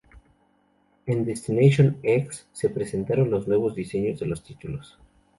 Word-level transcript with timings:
En 1.05 1.25
Destination 1.25 1.99
X, 2.01 2.47
se 2.53 2.69
presentaron 2.69 3.29
los 3.29 3.47
nuevos 3.47 3.75
diseños 3.75 4.19
de 4.19 4.25
los 4.25 4.43
títulos. 4.43 4.97